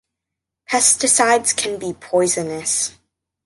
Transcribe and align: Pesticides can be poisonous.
Pesticides 0.67 1.55
can 1.55 1.77
be 1.77 1.93
poisonous. 1.93 2.95